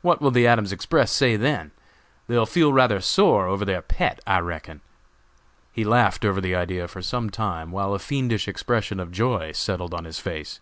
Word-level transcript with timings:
what 0.00 0.20
will 0.20 0.32
the 0.32 0.44
Adams 0.44 0.72
Express 0.72 1.12
say 1.12 1.36
then? 1.36 1.70
They 2.26 2.36
will 2.36 2.46
feel 2.46 2.72
rather 2.72 3.00
sore 3.00 3.46
over 3.46 3.64
their 3.64 3.80
pet, 3.80 4.18
I 4.26 4.40
reckon." 4.40 4.80
He 5.70 5.84
laughed 5.84 6.24
over 6.24 6.40
the 6.40 6.56
idea 6.56 6.88
for 6.88 7.00
some 7.00 7.30
time, 7.30 7.70
while 7.70 7.94
a 7.94 8.00
fiendish 8.00 8.48
expression 8.48 8.98
of 8.98 9.12
joy 9.12 9.52
settled 9.52 9.94
on 9.94 10.04
his 10.04 10.18
face. 10.18 10.58